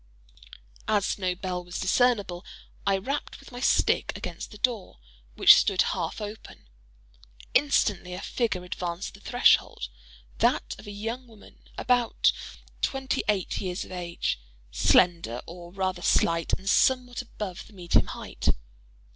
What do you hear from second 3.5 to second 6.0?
my stick against the door, which stood